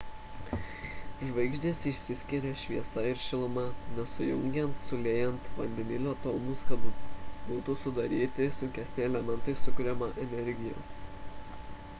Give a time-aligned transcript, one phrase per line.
[1.25, 3.65] žvaigždės išskiria šviesą ir šilumą
[3.99, 6.89] nes sujungiant suliejant vandenilio atomus kad
[7.53, 10.83] būtų sudaryti sunkesni elementai sukuriama energija